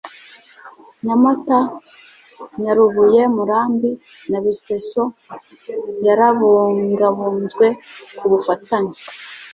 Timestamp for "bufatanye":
8.31-8.95